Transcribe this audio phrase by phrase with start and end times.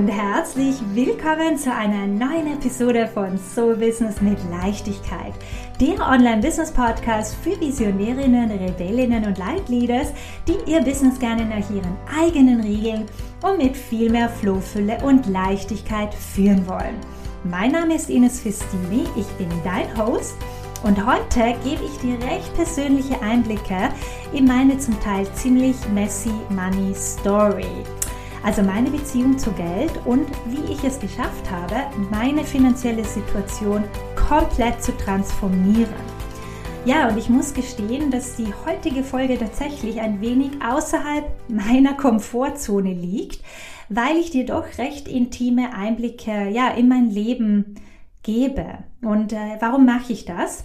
[0.00, 5.34] und herzlich willkommen zu einer neuen Episode von Soul Business mit Leichtigkeit,
[5.78, 10.14] der Online-Business-Podcast für Visionärinnen, Rebellinnen und Leitleaders,
[10.48, 13.04] die ihr Business gerne nach ihren eigenen Regeln
[13.42, 16.96] und mit viel mehr Flohfülle und Leichtigkeit führen wollen.
[17.44, 20.34] Mein Name ist Ines Festini, ich bin dein Host
[20.82, 23.90] und heute gebe ich dir recht persönliche Einblicke
[24.32, 27.66] in meine zum Teil ziemlich messy Money Story.
[28.42, 31.76] Also meine Beziehung zu Geld und wie ich es geschafft habe,
[32.10, 33.84] meine finanzielle Situation
[34.28, 36.20] komplett zu transformieren.
[36.86, 42.94] Ja, und ich muss gestehen, dass die heutige Folge tatsächlich ein wenig außerhalb meiner Komfortzone
[42.94, 43.44] liegt,
[43.90, 47.74] weil ich dir doch recht intime Einblicke ja, in mein Leben
[48.22, 48.78] gebe.
[49.02, 50.64] Und äh, warum mache ich das?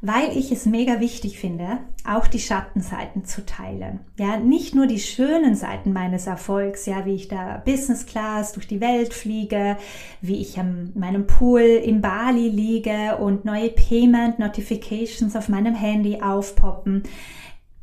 [0.00, 4.00] Weil ich es mega wichtig finde, auch die Schattenseiten zu teilen.
[4.18, 8.68] Ja, nicht nur die schönen Seiten meines Erfolgs, ja, wie ich da Business Class durch
[8.68, 9.76] die Welt fliege,
[10.20, 16.20] wie ich an meinem Pool in Bali liege und neue Payment Notifications auf meinem Handy
[16.22, 17.02] aufpoppen.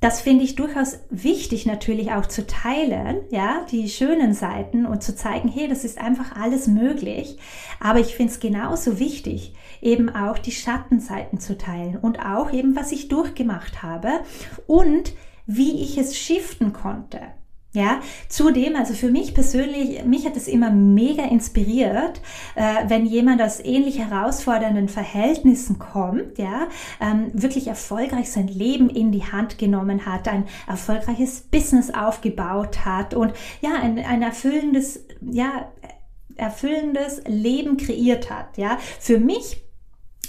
[0.05, 5.15] Das finde ich durchaus wichtig natürlich auch zu teilen, ja, die schönen Seiten und zu
[5.15, 7.39] zeigen, hey, das ist einfach alles möglich.
[7.79, 12.75] Aber ich finde es genauso wichtig, eben auch die Schattenseiten zu teilen und auch eben,
[12.75, 14.19] was ich durchgemacht habe
[14.67, 15.13] und
[15.47, 17.21] wie ich es shiften konnte.
[17.75, 22.21] Ja, zudem, also für mich persönlich, mich hat es immer mega inspiriert,
[22.55, 26.69] äh, wenn jemand aus ähnlich herausfordernden Verhältnissen kommt, ja,
[27.01, 33.13] ähm, wirklich erfolgreich sein Leben in die Hand genommen hat, ein erfolgreiches Business aufgebaut hat
[33.13, 35.69] und ja, ein, ein erfüllendes, ja,
[36.37, 38.77] erfüllendes Leben kreiert hat, ja.
[39.01, 39.64] Für mich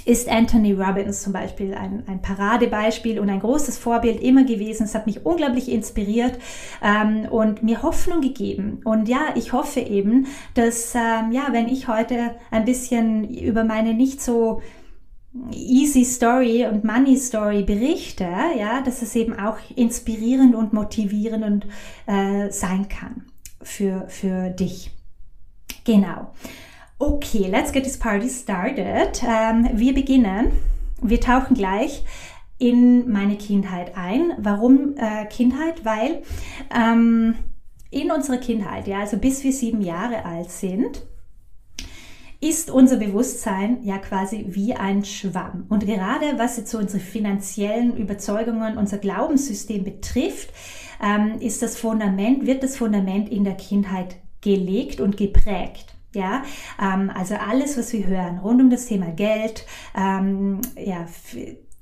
[0.07, 4.85] ist Anthony Robbins zum Beispiel ein, ein Paradebeispiel und ein großes Vorbild immer gewesen.
[4.85, 6.39] Es hat mich unglaublich inspiriert
[6.81, 8.81] ähm, und mir Hoffnung gegeben.
[8.84, 13.94] Und ja, ich hoffe eben, dass, ähm, ja, wenn ich heute ein bisschen über meine
[13.94, 14.62] nicht so
[15.50, 18.28] Easy Story und Money Story berichte,
[18.59, 21.67] ja, dass es eben auch inspirierend und motivierend und,
[22.06, 23.27] äh, sein kann
[23.61, 24.93] für, für dich.
[25.84, 26.33] Genau.
[26.99, 29.23] Okay, let's get this party started.
[29.23, 30.53] Ähm, wir beginnen.
[31.03, 32.05] Wir tauchen gleich
[32.57, 34.33] in meine Kindheit ein.
[34.39, 35.85] Warum äh, Kindheit?
[35.85, 36.23] Weil
[36.75, 37.35] ähm,
[37.91, 41.03] in unserer Kindheit, ja, also bis wir sieben Jahre alt sind,
[42.41, 45.67] ist unser Bewusstsein ja quasi wie ein Schwamm.
[45.69, 50.49] Und gerade was jetzt so unsere finanziellen Überzeugungen, unser Glaubenssystem betrifft,
[51.03, 55.96] ähm, ist das Fundament, wird das Fundament in der Kindheit gelegt und geprägt.
[56.16, 56.44] Ja,
[56.82, 61.04] ähm, also alles, was wir hören rund um das Thema Geld, ähm, ja,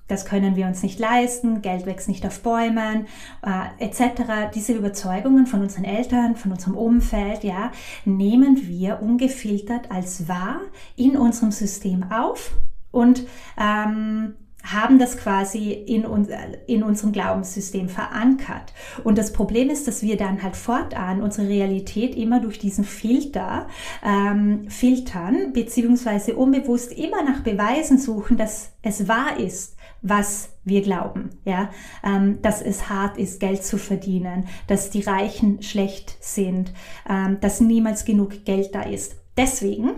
[0.08, 3.06] das können wir uns nicht leisten, Geld wächst nicht auf Bäumen,
[3.42, 4.50] äh, etc.
[4.52, 7.70] Diese Überzeugungen von unseren Eltern, von unserem Umfeld, ja,
[8.04, 10.62] nehmen wir ungefiltert als wahr
[10.96, 12.56] in unserem System auf
[12.90, 13.24] und
[13.56, 14.34] ähm,
[14.64, 16.28] haben das quasi in, uns,
[16.66, 18.72] in unserem Glaubenssystem verankert.
[19.04, 23.68] Und das Problem ist, dass wir dann halt fortan unsere Realität immer durch diesen Filter
[24.02, 31.30] ähm, filtern, beziehungsweise unbewusst immer nach Beweisen suchen, dass es wahr ist, was wir glauben,
[31.44, 31.70] ja,
[32.02, 36.72] ähm, dass es hart ist, Geld zu verdienen, dass die Reichen schlecht sind,
[37.08, 39.16] ähm, dass niemals genug Geld da ist.
[39.36, 39.92] Deswegen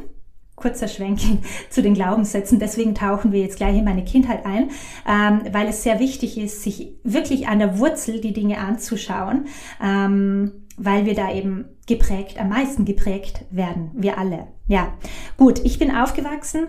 [0.56, 1.21] kurzer Schwenk
[1.71, 2.59] zu den Glaubenssätzen.
[2.59, 4.71] Deswegen tauchen wir jetzt gleich in meine Kindheit ein,
[5.06, 9.47] ähm, weil es sehr wichtig ist, sich wirklich an der Wurzel die Dinge anzuschauen,
[9.83, 14.49] ähm, weil wir da eben geprägt, am meisten geprägt werden, wir alle.
[14.67, 14.94] Ja,
[15.37, 16.67] gut, ich bin aufgewachsen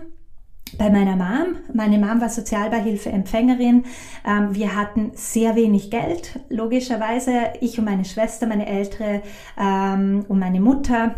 [0.76, 1.56] bei meiner Mom.
[1.72, 3.84] Meine Mom war Sozialbeihilfeempfängerin.
[4.26, 7.52] Ähm, wir hatten sehr wenig Geld, logischerweise.
[7.60, 9.22] Ich und meine Schwester, meine ältere
[9.58, 11.16] ähm, und meine Mutter.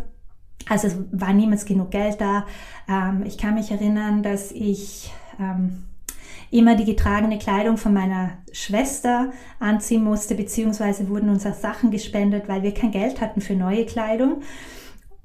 [0.69, 2.47] Also es war niemals genug Geld da.
[2.88, 5.84] Ähm, ich kann mich erinnern, dass ich ähm,
[6.51, 12.48] immer die getragene Kleidung von meiner Schwester anziehen musste, beziehungsweise wurden uns auch Sachen gespendet,
[12.48, 14.42] weil wir kein Geld hatten für neue Kleidung.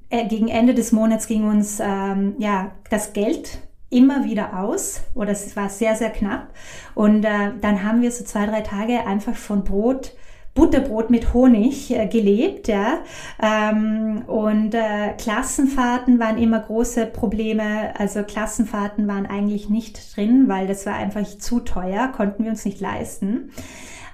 [0.08, 3.58] Äh, gegen Ende des Monats ging uns ähm, ja das Geld
[3.90, 6.48] immer wieder aus oder es war sehr, sehr knapp.
[6.94, 10.12] Und äh, dann haben wir so zwei, drei Tage einfach von Brot
[10.56, 12.98] Butterbrot mit Honig äh, gelebt, ja.
[13.40, 17.94] Ähm, und äh, Klassenfahrten waren immer große Probleme.
[17.96, 22.64] Also Klassenfahrten waren eigentlich nicht drin, weil das war einfach zu teuer, konnten wir uns
[22.64, 23.52] nicht leisten.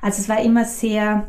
[0.02, 1.28] Also es war immer sehr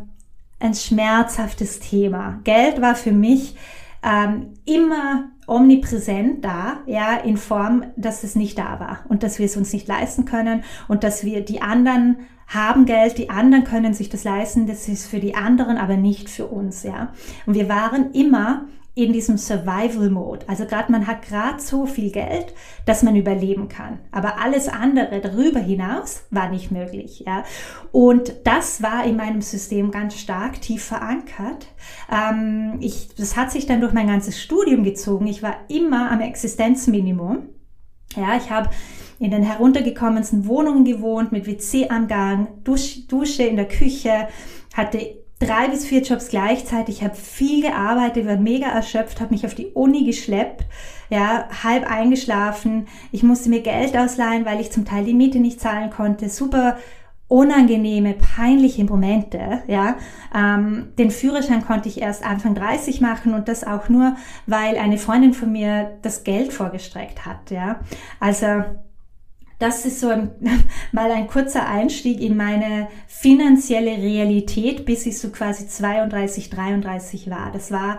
[0.60, 2.40] ein schmerzhaftes Thema.
[2.44, 3.56] Geld war für mich
[4.04, 9.46] ähm, immer omnipräsent da, ja, in Form, dass es nicht da war und dass wir
[9.46, 12.18] es uns nicht leisten können und dass wir die anderen
[12.54, 16.30] haben Geld, die anderen können sich das leisten, das ist für die anderen, aber nicht
[16.30, 17.14] für uns, ja.
[17.46, 18.66] Und wir waren immer
[18.96, 20.48] in diesem Survival-Mode.
[20.48, 22.54] Also gerade man hat gerade so viel Geld,
[22.86, 24.00] dass man überleben kann.
[24.12, 27.24] Aber alles andere darüber hinaus war nicht möglich.
[27.26, 27.44] Ja?
[27.92, 31.68] Und das war in meinem System ganz stark tief verankert.
[32.12, 35.26] Ähm, ich, das hat sich dann durch mein ganzes Studium gezogen.
[35.26, 37.50] Ich war immer am Existenzminimum.
[38.16, 38.70] Ja, ich habe
[39.20, 44.28] in den heruntergekommensten Wohnungen gewohnt, mit WC am Gang, Dusch, Dusche in der Küche,
[44.74, 49.56] hatte drei bis vier Jobs gleichzeitig, habe viel gearbeitet, war mega erschöpft, habe mich auf
[49.56, 50.66] die Uni geschleppt,
[51.10, 52.88] ja, halb eingeschlafen.
[53.12, 56.30] Ich musste mir Geld ausleihen, weil ich zum Teil die Miete nicht zahlen konnte.
[56.30, 56.78] Super
[57.34, 59.98] unangenehme, peinliche Momente, ja.
[60.36, 64.16] Ähm, den Führerschein konnte ich erst Anfang 30 machen und das auch nur,
[64.46, 67.80] weil eine Freundin von mir das Geld vorgestreckt hat, ja.
[68.20, 68.66] Also,
[69.58, 70.30] das ist so ein,
[70.92, 77.52] mal ein kurzer Einstieg in meine finanzielle Realität, bis ich so quasi 32, 33 war.
[77.52, 77.98] Das war,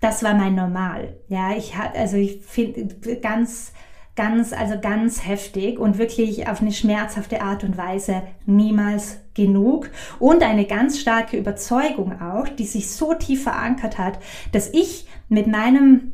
[0.00, 1.18] das war mein Normal.
[1.28, 3.72] Ja, ich hatte, also ich finde ganz,
[4.14, 10.42] ganz, also ganz heftig und wirklich auf eine schmerzhafte Art und Weise niemals genug und
[10.42, 14.18] eine ganz starke Überzeugung auch, die sich so tief verankert hat,
[14.52, 16.12] dass ich mit meinem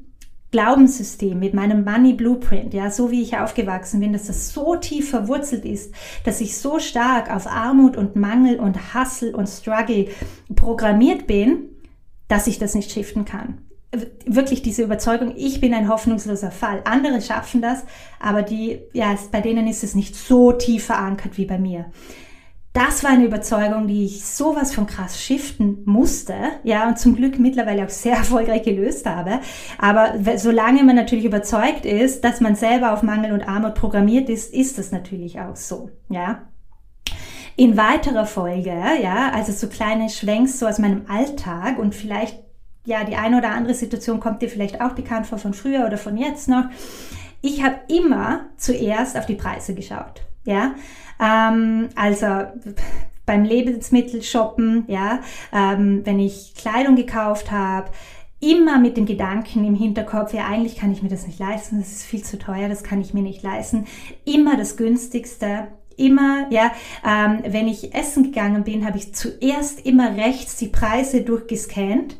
[0.50, 5.11] Glaubenssystem, mit meinem Money Blueprint, ja, so wie ich aufgewachsen bin, dass das so tief
[5.11, 5.93] verwurzelt ist,
[6.25, 10.06] dass ich so stark auf Armut und Mangel und Hustle und Struggle
[10.55, 11.65] programmiert bin,
[12.29, 13.68] dass ich das nicht shiften kann.
[14.26, 16.82] Wirklich diese Überzeugung, ich bin ein hoffnungsloser Fall.
[16.85, 17.85] Andere schaffen das,
[18.20, 21.87] aber die, ja, bei denen ist es nicht so tief verankert wie bei mir
[22.79, 27.38] das war eine Überzeugung, die ich sowas von krass shiften musste, ja, und zum Glück
[27.38, 29.40] mittlerweile auch sehr erfolgreich gelöst habe.
[29.79, 34.52] Aber solange man natürlich überzeugt ist, dass man selber auf Mangel und Armut programmiert ist,
[34.55, 36.43] ist das natürlich auch so, ja.
[37.56, 42.38] In weiterer Folge, ja, also so kleine Schwenks so aus meinem Alltag und vielleicht,
[42.88, 45.99] ja, die eine oder andere Situation kommt dir vielleicht auch bekannt vor von früher oder
[45.99, 46.64] von jetzt noch.
[47.43, 50.75] Ich habe immer zuerst auf die Preise geschaut, ja.
[51.20, 52.26] Ähm, also
[53.26, 55.20] beim Lebensmittelshoppen, ja,
[55.52, 57.90] ähm, wenn ich Kleidung gekauft habe,
[58.40, 61.93] immer mit dem Gedanken im Hinterkopf, ja, eigentlich kann ich mir das nicht leisten, das
[61.93, 63.87] ist viel zu teuer, das kann ich mir nicht leisten.
[64.25, 65.69] Immer das günstigste,
[65.99, 66.73] immer, ja,
[67.06, 72.17] ähm, wenn ich essen gegangen bin, habe ich zuerst immer rechts die Preise durchgescannt,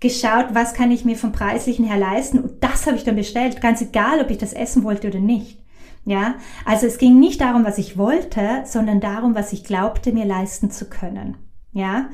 [0.00, 3.60] geschaut, was kann ich mir vom Preislichen her leisten und das habe ich dann bestellt,
[3.60, 5.58] ganz egal, ob ich das essen wollte oder nicht.
[6.06, 10.24] Ja, also es ging nicht darum, was ich wollte, sondern darum, was ich glaubte, mir
[10.24, 11.36] leisten zu können.
[11.72, 12.08] Ja,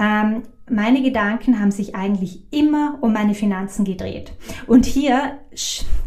[0.00, 4.32] ähm, meine Gedanken haben sich eigentlich immer um meine Finanzen gedreht.
[4.66, 5.38] Und hier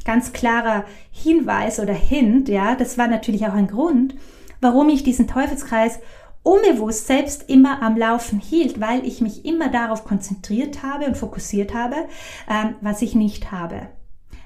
[0.04, 4.16] ganz klarer Hinweis oder Hint, ja, das war natürlich auch ein Grund,
[4.62, 6.00] warum ich diesen Teufelskreis
[6.48, 11.74] unbewusst selbst immer am Laufen hielt, weil ich mich immer darauf konzentriert habe und fokussiert
[11.74, 11.96] habe,
[12.50, 13.90] ähm, was ich nicht habe.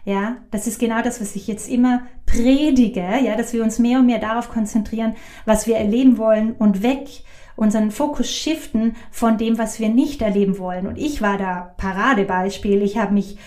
[0.04, 4.00] Ja, das ist genau das, was ich jetzt immer predige, ja, dass wir uns mehr
[4.00, 5.16] und mehr darauf konzentrieren,
[5.46, 7.08] was wir erleben wollen und weg
[7.56, 10.88] unseren Fokus shiften von dem, was wir nicht erleben wollen.
[10.88, 12.82] Und ich war da Paradebeispiel.
[12.82, 13.38] Ich habe mich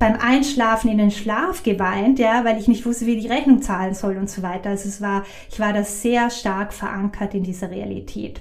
[0.00, 3.94] beim Einschlafen in den Schlaf geweint, ja, weil ich nicht wusste, wie die Rechnung zahlen
[3.94, 4.70] soll und so weiter.
[4.70, 8.40] Also es war, ich war da sehr stark verankert in dieser Realität.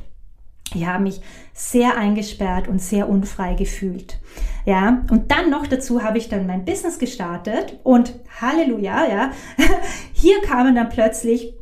[0.74, 1.20] Ich habe mich
[1.54, 4.20] sehr eingesperrt und sehr unfrei gefühlt.
[4.66, 9.32] Ja, und dann noch dazu habe ich dann mein Business gestartet und Halleluja, ja,
[10.14, 11.56] hier kamen dann plötzlich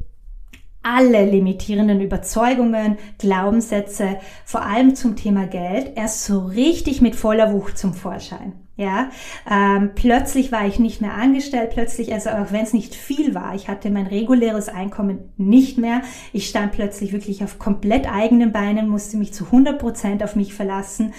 [0.83, 7.79] alle limitierenden Überzeugungen, Glaubenssätze, vor allem zum Thema Geld, erst so richtig mit voller Wucht
[7.79, 8.66] zum Vorschein.
[8.77, 9.09] Ja,
[9.49, 13.55] ähm, plötzlich war ich nicht mehr angestellt, plötzlich, also auch wenn es nicht viel war,
[13.55, 16.01] ich hatte mein reguläres Einkommen nicht mehr.
[16.31, 20.53] Ich stand plötzlich wirklich auf komplett eigenen Beinen, musste mich zu 100 Prozent auf mich
[20.53, 21.15] verlassen.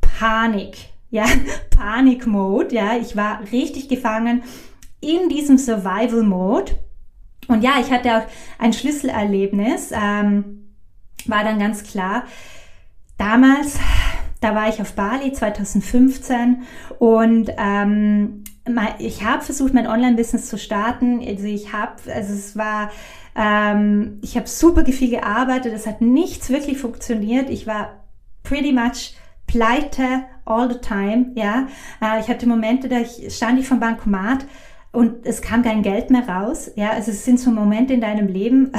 [0.00, 0.78] Panik,
[1.10, 1.26] ja,
[1.76, 4.42] Panik-Mode, ja, ich war richtig gefangen
[5.02, 6.72] in diesem Survival-Mode.
[7.48, 8.22] Und ja, ich hatte auch
[8.58, 10.74] ein Schlüsselerlebnis, ähm,
[11.26, 12.24] war dann ganz klar.
[13.18, 13.78] Damals
[14.42, 16.62] da war ich auf Bali 2015
[16.98, 18.44] und ähm,
[18.98, 21.20] ich habe versucht, mein Online-Business zu starten.
[21.26, 22.90] Also ich habe, also es war,
[23.36, 25.72] ähm, ich habe super viel gearbeitet.
[25.72, 27.50] Es hat nichts wirklich funktioniert.
[27.50, 28.04] Ich war
[28.42, 29.14] pretty much
[29.46, 31.32] pleite all the time.
[31.34, 31.68] Ja,
[32.00, 34.44] äh, ich hatte Momente, da ich, stand ich vom Bankomat
[34.90, 36.70] und es kam kein Geld mehr raus.
[36.74, 38.72] Ja, also es sind so Momente in deinem Leben,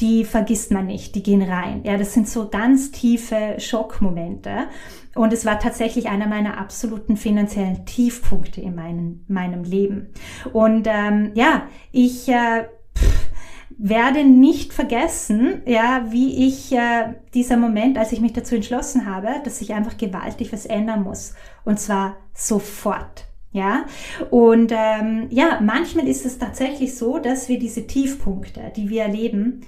[0.00, 1.82] die vergisst man nicht, die gehen rein.
[1.84, 4.68] Ja, das sind so ganz tiefe Schockmomente.
[5.14, 10.08] Und es war tatsächlich einer meiner absoluten finanziellen Tiefpunkte in meinem, meinem Leben.
[10.52, 13.30] Und ähm, ja, ich äh, pff,
[13.76, 19.28] werde nicht vergessen, ja, wie ich äh, dieser Moment, als ich mich dazu entschlossen habe,
[19.44, 21.34] dass ich einfach gewaltig was ändern muss.
[21.64, 23.26] Und zwar sofort.
[23.52, 23.84] Ja,
[24.30, 29.62] und ähm, ja, manchmal ist es tatsächlich so, dass wir diese Tiefpunkte, die wir erleben,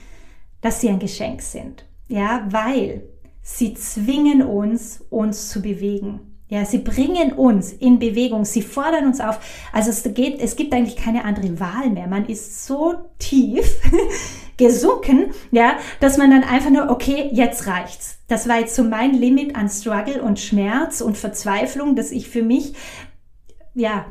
[0.63, 1.85] dass sie ein Geschenk sind.
[2.09, 3.03] Ja, weil
[3.43, 6.21] sie zwingen uns, uns zu bewegen.
[6.49, 9.41] Ja, sie bringen uns in Bewegung, sie fordern uns auf.
[9.73, 12.07] Also es geht, es gibt eigentlich keine andere Wahl mehr.
[12.07, 13.81] Man ist so tief
[14.59, 18.19] gesunken, ja, dass man dann einfach nur, okay, jetzt reicht's.
[18.29, 22.43] Das war jetzt so mein Limit an Struggle und Schmerz und Verzweiflung, dass ich für
[22.43, 22.75] mich,
[23.75, 24.05] ja,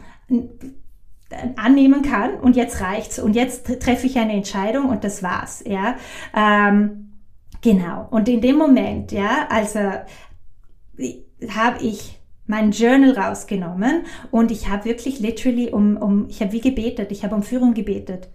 [1.56, 5.96] annehmen kann und jetzt reicht's und jetzt treffe ich eine Entscheidung und das war's, ja.
[6.36, 7.14] Ähm,
[7.62, 8.08] genau.
[8.12, 9.80] Und in dem Moment, ja, also
[11.50, 16.62] habe ich mein Journal rausgenommen und ich habe wirklich literally um, um ich habe wie
[16.62, 18.30] gebetet, ich habe um Führung gebetet.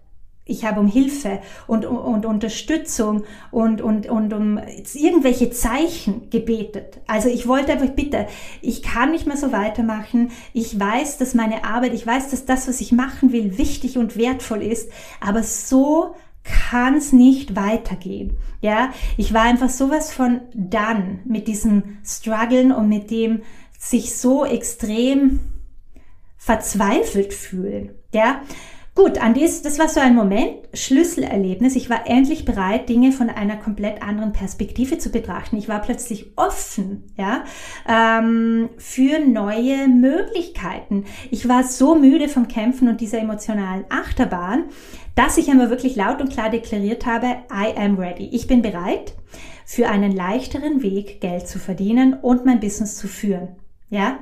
[0.48, 4.60] Ich habe um Hilfe und, und, und Unterstützung und, und, und um
[4.94, 7.00] irgendwelche Zeichen gebetet.
[7.08, 8.26] Also ich wollte einfach, bitte,
[8.62, 10.30] ich kann nicht mehr so weitermachen.
[10.52, 14.16] Ich weiß, dass meine Arbeit, ich weiß, dass das, was ich machen will, wichtig und
[14.16, 14.88] wertvoll ist.
[15.20, 18.38] Aber so kann es nicht weitergehen.
[18.60, 23.42] Ja, ich war einfach sowas von dann mit diesem Struggeln und mit dem
[23.78, 25.40] sich so extrem
[26.36, 27.90] verzweifelt fühlen.
[28.14, 28.42] Ja,
[28.96, 31.76] Gut, an dies, das war so ein Moment, Schlüsselerlebnis.
[31.76, 35.58] Ich war endlich bereit, Dinge von einer komplett anderen Perspektive zu betrachten.
[35.58, 37.44] Ich war plötzlich offen, ja,
[37.86, 41.04] ähm, für neue Möglichkeiten.
[41.30, 44.64] Ich war so müde vom Kämpfen und dieser emotionalen Achterbahn,
[45.14, 48.30] dass ich einmal wirklich laut und klar deklariert habe, I am ready.
[48.32, 49.12] Ich bin bereit,
[49.66, 53.56] für einen leichteren Weg Geld zu verdienen und mein Business zu führen.
[53.90, 54.20] Ja,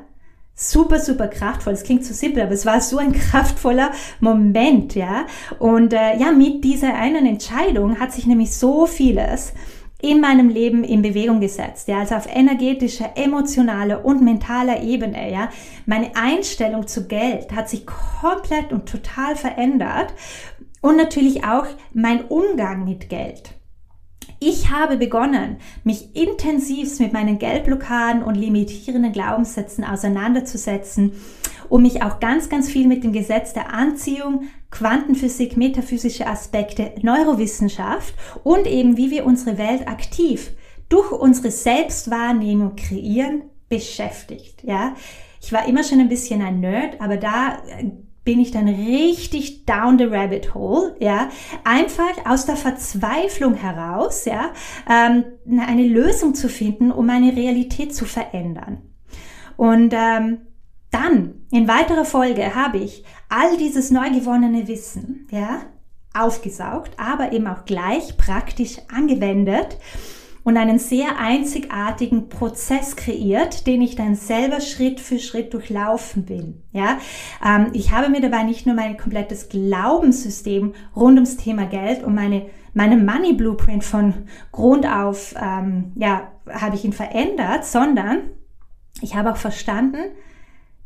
[0.54, 1.72] super, super kraftvoll.
[1.72, 5.26] Es klingt so simpel, aber es war so ein kraftvoller Moment, ja.
[5.58, 9.52] Und äh, ja, mit dieser einen Entscheidung hat sich nämlich so vieles
[10.00, 15.48] in meinem Leben in Bewegung gesetzt, ja, also auf energetischer, emotionaler und mentaler Ebene, ja.
[15.86, 20.12] Meine Einstellung zu Geld hat sich komplett und total verändert
[20.82, 23.54] und natürlich auch mein Umgang mit Geld.
[24.40, 31.12] Ich habe begonnen, mich intensiv mit meinen Geldblockaden und limitierenden Glaubenssätzen auseinanderzusetzen,
[31.68, 38.14] um mich auch ganz, ganz viel mit dem Gesetz der Anziehung, Quantenphysik, metaphysische Aspekte, Neurowissenschaft
[38.42, 40.52] und eben wie wir unsere Welt aktiv
[40.88, 44.62] durch unsere Selbstwahrnehmung kreieren, beschäftigt.
[44.62, 44.94] Ja,
[45.40, 47.58] ich war immer schon ein bisschen ein Nerd, aber da
[48.24, 51.28] bin ich dann richtig down the rabbit hole, ja,
[51.64, 54.52] einfach aus der Verzweiflung heraus, ja,
[54.90, 55.24] ähm,
[55.58, 58.82] eine Lösung zu finden, um meine Realität zu verändern.
[59.56, 60.38] Und ähm,
[60.90, 65.62] dann in weiterer Folge habe ich all dieses neu gewonnene Wissen, ja,
[66.14, 69.76] aufgesaugt, aber eben auch gleich praktisch angewendet
[70.44, 76.62] und einen sehr einzigartigen Prozess kreiert, den ich dann selber Schritt für Schritt durchlaufen bin.
[76.72, 76.98] Ja,
[77.44, 82.14] ähm, ich habe mir dabei nicht nur mein komplettes Glaubenssystem rund ums Thema Geld und
[82.14, 88.30] meine meine Money Blueprint von Grund auf, ähm, ja, habe ich ihn verändert, sondern
[89.00, 90.10] ich habe auch verstanden,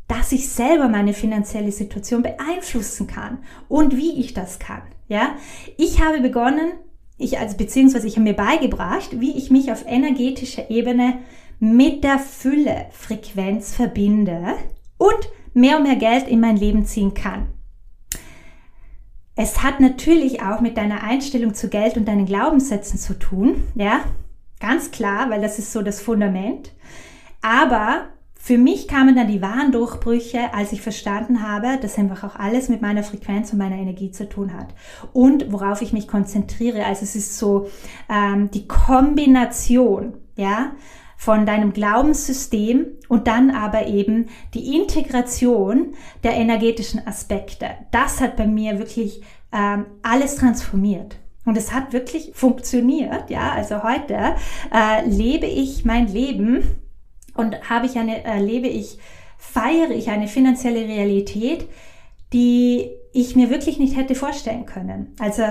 [0.07, 3.39] dass ich selber meine finanzielle Situation beeinflussen kann
[3.69, 4.83] und wie ich das kann.
[5.09, 5.37] Ja,
[5.77, 6.73] ich habe begonnen,
[7.19, 11.19] ich also beziehungsweise ich habe mir beigebracht, wie ich mich auf energetischer Ebene
[11.59, 14.55] mit der Fülle Frequenz verbinde
[14.97, 17.49] und mehr und mehr Geld in mein Leben ziehen kann.
[19.35, 24.01] Es hat natürlich auch mit deiner Einstellung zu Geld und deinen Glaubenssätzen zu tun, ja,
[24.61, 26.73] ganz klar, weil das ist so das Fundament.
[27.41, 28.07] Aber
[28.49, 32.71] für mich kamen dann die wahren Durchbrüche, als ich verstanden habe, dass einfach auch alles
[32.71, 34.69] mit meiner Frequenz und meiner Energie zu tun hat.
[35.13, 36.87] Und worauf ich mich konzentriere.
[36.87, 37.69] Also es ist so
[38.09, 40.73] ähm, die Kombination, ja,
[41.19, 45.93] von deinem Glaubenssystem und dann aber eben die Integration
[46.25, 47.67] der energetischen Aspekte.
[47.91, 49.21] Das hat bei mir wirklich
[49.53, 51.17] ähm, alles transformiert.
[51.45, 53.53] Und es hat wirklich funktioniert, ja.
[53.53, 54.37] Also heute
[54.73, 56.88] äh, lebe ich mein Leben
[57.39, 58.99] und habe ich eine, erlebe ich,
[59.39, 61.69] feiere ich eine finanzielle Realität,
[62.33, 65.15] die ich mir wirklich nicht hätte vorstellen können.
[65.19, 65.45] Also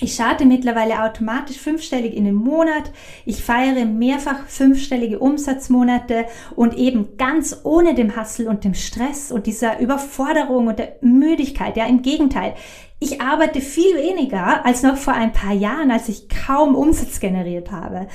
[0.00, 2.92] ich starte mittlerweile automatisch fünfstellig in den Monat.
[3.24, 9.46] Ich feiere mehrfach fünfstellige Umsatzmonate und eben ganz ohne dem Hassel und dem Stress und
[9.46, 11.76] dieser Überforderung und der Müdigkeit.
[11.76, 12.54] Ja, im Gegenteil.
[13.00, 17.72] Ich arbeite viel weniger als noch vor ein paar Jahren, als ich kaum Umsatz generiert
[17.72, 18.06] habe.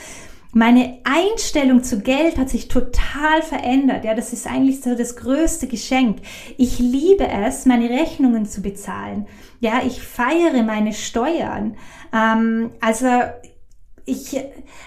[0.53, 4.03] Meine Einstellung zu Geld hat sich total verändert.
[4.03, 6.17] Ja, das ist eigentlich so das größte Geschenk.
[6.58, 9.27] Ich liebe es, meine Rechnungen zu bezahlen.
[9.62, 11.77] Ja, ich feiere meine Steuern.
[12.13, 13.08] Ähm, also
[14.05, 14.39] ich,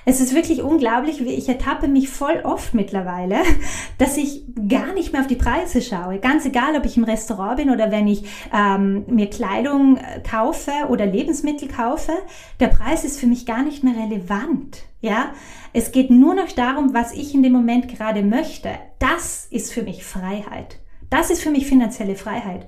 [0.05, 3.37] es ist wirklich unglaublich, wie ich ertappe mich voll oft mittlerweile,
[3.99, 6.19] dass ich gar nicht mehr auf die Preise schaue.
[6.19, 10.73] Ganz egal, ob ich im Restaurant bin oder wenn ich ähm, mir Kleidung äh, kaufe
[10.89, 12.13] oder Lebensmittel kaufe,
[12.61, 14.83] der Preis ist für mich gar nicht mehr relevant.
[15.01, 15.33] Ja,
[15.73, 18.71] es geht nur noch darum, was ich in dem Moment gerade möchte.
[18.99, 20.79] Das ist für mich Freiheit.
[21.11, 22.67] Das ist für mich finanzielle Freiheit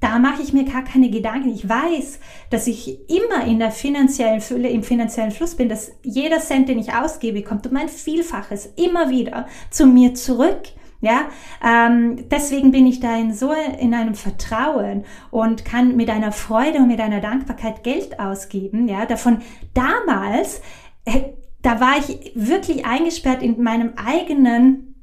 [0.00, 1.50] da mache ich mir gar keine Gedanken.
[1.50, 6.38] Ich weiß, dass ich immer in der finanziellen Fülle, im finanziellen Fluss bin, dass jeder
[6.38, 10.62] Cent, den ich ausgebe, kommt um ein Vielfaches immer wieder zu mir zurück.
[11.00, 11.28] Ja,
[11.64, 16.78] ähm, deswegen bin ich da in so in einem Vertrauen und kann mit einer Freude
[16.78, 18.88] und mit einer Dankbarkeit Geld ausgeben.
[18.88, 19.38] Ja, davon
[19.74, 20.60] damals,
[21.04, 21.20] äh,
[21.62, 24.96] da war ich wirklich eingesperrt in meinem eigenen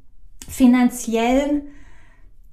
[0.49, 1.63] finanziellen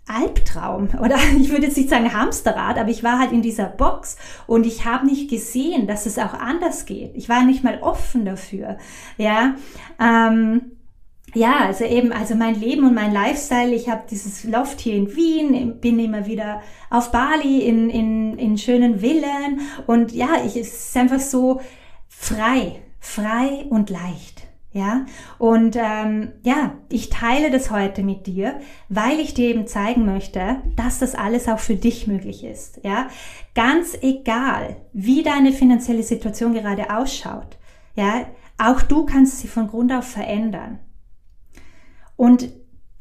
[0.06, 4.16] Albtraum oder ich würde jetzt nicht sagen Hamsterrad, aber ich war halt in dieser Box
[4.46, 7.14] und ich habe nicht gesehen, dass es auch anders geht.
[7.14, 8.78] Ich war nicht mal offen dafür.
[9.16, 9.54] Ja,
[10.00, 10.72] ähm,
[11.34, 13.74] ja, also eben, also mein Leben und mein Lifestyle.
[13.74, 18.58] Ich habe dieses Loft hier in Wien, bin immer wieder auf Bali in, in, in
[18.58, 21.60] schönen Villen und ja, ich, es ist einfach so
[22.08, 24.41] frei, frei und leicht.
[24.74, 25.04] Ja,
[25.38, 30.62] und ähm, ja, ich teile das heute mit dir, weil ich dir eben zeigen möchte,
[30.76, 32.80] dass das alles auch für dich möglich ist.
[32.82, 33.08] Ja,
[33.54, 37.58] ganz egal, wie deine finanzielle Situation gerade ausschaut.
[37.96, 38.26] Ja,
[38.56, 40.78] auch du kannst sie von Grund auf verändern.
[42.16, 42.48] Und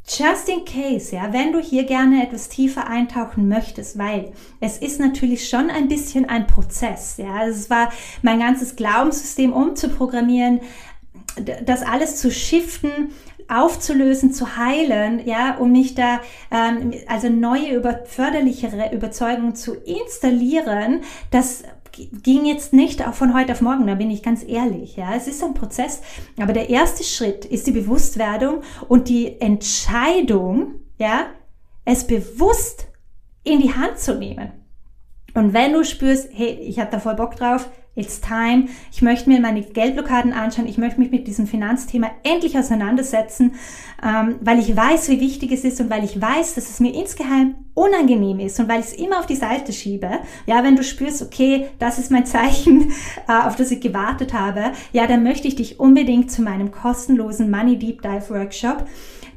[0.07, 4.99] Just in case, ja, wenn du hier gerne etwas tiefer eintauchen möchtest, weil es ist
[4.99, 7.33] natürlich schon ein bisschen ein Prozess, ja.
[7.35, 10.59] Also es war mein ganzes Glaubenssystem umzuprogrammieren,
[11.65, 13.11] das alles zu shiften,
[13.47, 16.21] aufzulösen, zu heilen, ja, um mich da
[16.51, 23.51] ähm, also neue über, förderlichere Überzeugungen zu installieren, das ging jetzt nicht auch von heute
[23.51, 26.01] auf morgen, da bin ich ganz ehrlich, ja, es ist ein Prozess,
[26.39, 31.25] aber der erste Schritt ist die Bewusstwerdung und die Entscheidung, ja,
[31.83, 32.87] es bewusst
[33.43, 34.51] in die Hand zu nehmen.
[35.33, 38.69] Und wenn du spürst, hey, ich habe da voll Bock drauf, It's time.
[38.93, 40.65] Ich möchte mir meine Geldblockaden anschauen.
[40.65, 43.55] Ich möchte mich mit diesem Finanzthema endlich auseinandersetzen,
[44.01, 46.93] ähm, weil ich weiß, wie wichtig es ist und weil ich weiß, dass es mir
[46.93, 50.09] insgeheim unangenehm ist und weil ich es immer auf die Seite schiebe.
[50.45, 52.93] Ja, wenn du spürst, okay, das ist mein Zeichen,
[53.27, 57.51] äh, auf das ich gewartet habe, ja, dann möchte ich dich unbedingt zu meinem kostenlosen
[57.51, 58.85] Money Deep Dive Workshop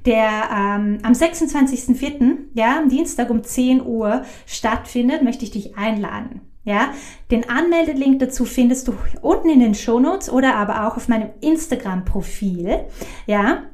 [0.07, 6.43] der ähm, am 26.04., ja, am Dienstag um 10 Uhr stattfindet, möchte ich dich einladen.
[6.65, 6.95] Ja,
[7.31, 12.87] den Anmeldelink dazu findest du unten in den Shownotes oder aber auch auf meinem Instagram-Profil.
[13.27, 13.65] Ja,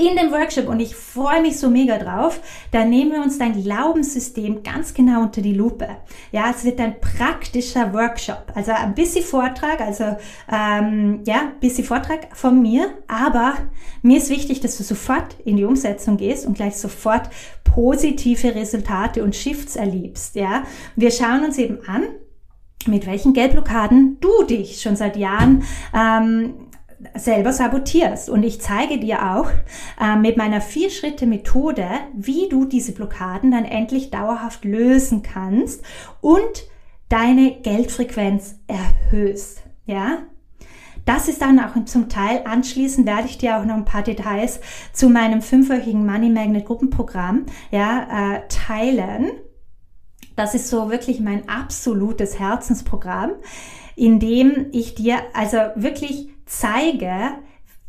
[0.00, 2.40] in dem Workshop und ich freue mich so mega drauf.
[2.70, 5.88] Da nehmen wir uns dein Glaubenssystem ganz genau unter die Lupe.
[6.32, 10.16] Ja, es wird ein praktischer Workshop, also ein bisschen Vortrag, also
[10.50, 13.54] ähm, ja, ein bisschen Vortrag von mir, aber
[14.02, 17.28] mir ist wichtig, dass du sofort in die Umsetzung gehst und gleich sofort
[17.64, 20.34] positive Resultate und Shifts erlebst.
[20.34, 20.64] Ja,
[20.96, 22.04] wir schauen uns eben an,
[22.86, 26.69] mit welchen Geldblockaden du dich schon seit Jahren ähm,
[27.14, 28.28] selber sabotierst.
[28.28, 29.48] Und ich zeige dir auch
[30.00, 35.82] äh, mit meiner Vier-Schritte-Methode, wie du diese Blockaden dann endlich dauerhaft lösen kannst
[36.20, 36.68] und
[37.08, 39.62] deine Geldfrequenz erhöhst.
[39.86, 40.18] Ja,
[41.04, 44.60] das ist dann auch zum Teil anschließend werde ich dir auch noch ein paar Details
[44.92, 49.32] zu meinem fünfwöchigen Money Magnet Gruppenprogramm ja, äh, teilen.
[50.36, 53.32] Das ist so wirklich mein absolutes Herzensprogramm,
[53.96, 57.38] in dem ich dir also wirklich zeige,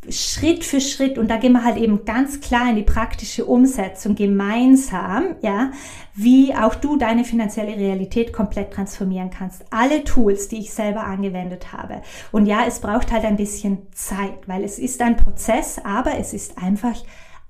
[0.10, 4.15] Schritt für Schritt und da gehen wir halt eben ganz klar in die praktische Umsetzung
[4.15, 5.71] gemeinsam, ja,
[6.15, 9.63] wie auch du deine finanzielle Realität komplett transformieren kannst.
[9.69, 12.02] Alle Tools, die ich selber angewendet habe.
[12.32, 16.34] Und ja, es braucht halt ein bisschen Zeit, weil es ist ein Prozess, aber es
[16.34, 16.95] ist einfach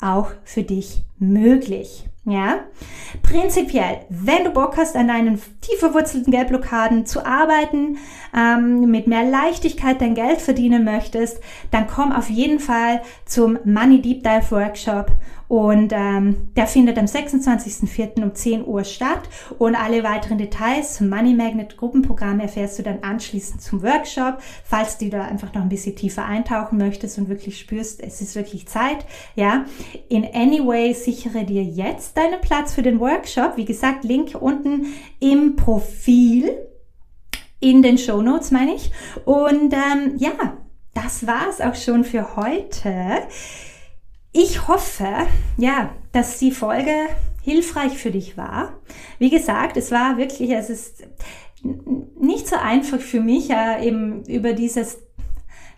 [0.01, 2.09] auch für dich möglich.
[2.23, 2.59] Ja,
[3.23, 7.97] prinzipiell, wenn du Bock hast, an deinen tief verwurzelten Geldblockaden zu arbeiten,
[8.37, 14.03] ähm, mit mehr Leichtigkeit dein Geld verdienen möchtest, dann komm auf jeden Fall zum Money
[14.03, 15.07] Deep Dive Workshop
[15.51, 18.23] und ähm, der findet am 26.04.
[18.23, 19.23] um 10 Uhr statt.
[19.59, 24.97] Und alle weiteren Details zum Money Magnet Gruppenprogramm erfährst du dann anschließend zum Workshop, falls
[24.97, 28.65] du da einfach noch ein bisschen tiefer eintauchen möchtest und wirklich spürst, es ist wirklich
[28.69, 29.05] Zeit.
[29.35, 29.65] Ja,
[30.07, 33.57] in any way sichere dir jetzt deinen Platz für den Workshop.
[33.57, 34.85] Wie gesagt, Link unten
[35.19, 36.49] im Profil
[37.59, 38.89] in den Show Notes meine ich.
[39.25, 40.31] Und ähm, ja,
[40.93, 43.27] das war's auch schon für heute.
[44.33, 46.93] Ich hoffe, ja, dass die Folge
[47.41, 48.79] hilfreich für dich war.
[49.19, 51.03] Wie gesagt, es war wirklich, es ist
[52.19, 54.99] nicht so einfach für mich, äh, eben über dieses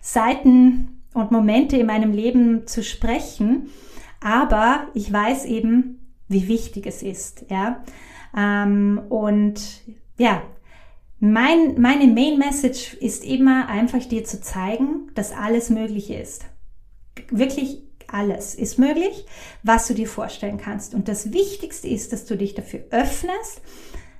[0.00, 3.70] Seiten und Momente in meinem Leben zu sprechen.
[4.20, 7.82] Aber ich weiß eben, wie wichtig es ist, ja.
[8.36, 9.60] Ähm, und
[10.18, 10.42] ja,
[11.20, 16.44] mein, meine Main Message ist immer einfach dir zu zeigen, dass alles möglich ist.
[17.30, 19.24] Wirklich alles ist möglich,
[19.62, 20.94] was du dir vorstellen kannst.
[20.94, 23.62] Und das Wichtigste ist, dass du dich dafür öffnest,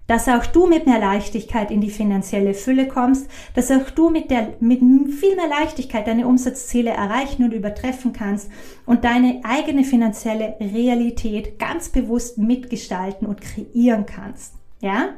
[0.07, 4.31] dass auch du mit mehr Leichtigkeit in die finanzielle Fülle kommst, dass auch du mit,
[4.31, 8.51] der, mit viel mehr Leichtigkeit deine Umsatzziele erreichen und übertreffen kannst
[8.85, 14.55] und deine eigene finanzielle Realität ganz bewusst mitgestalten und kreieren kannst.
[14.81, 15.15] Ja?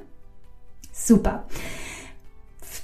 [0.92, 1.46] Super.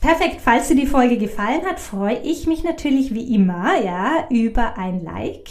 [0.03, 4.77] Perfekt, falls dir die Folge gefallen hat, freue ich mich natürlich wie immer, ja, über
[4.77, 5.49] ein Like,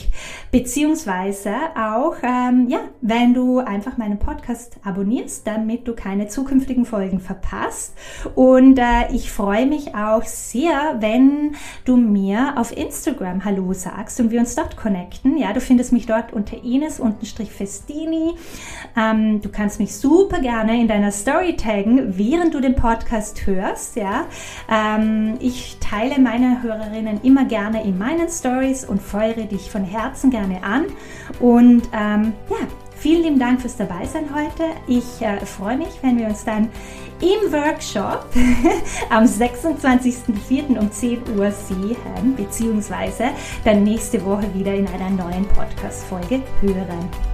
[0.52, 7.22] beziehungsweise auch, ähm, ja, wenn du einfach meinen Podcast abonnierst, damit du keine zukünftigen Folgen
[7.22, 7.94] verpasst.
[8.36, 14.32] Und äh, ich freue mich auch sehr, wenn du mir auf Instagram Hallo sagst und
[14.32, 15.38] wir uns dort connecten.
[15.38, 18.34] Ja, du findest mich dort unter Ines-Festini.
[18.98, 23.96] Ähm, du kannst mich super gerne in deiner Story taggen, während du den Podcast hörst,
[23.96, 24.26] ja.
[24.70, 30.30] Ähm, ich teile meine Hörerinnen immer gerne in meinen Stories und feuere dich von Herzen
[30.30, 30.86] gerne an.
[31.40, 34.64] Und ähm, ja, vielen lieben Dank fürs Dabeisein heute.
[34.88, 36.70] Ich äh, freue mich, wenn wir uns dann
[37.22, 38.26] im Workshop
[39.10, 40.78] am 26.04.
[40.80, 43.26] um 10 Uhr sehen, beziehungsweise
[43.64, 47.31] dann nächste Woche wieder in einer neuen Podcast-Folge hören.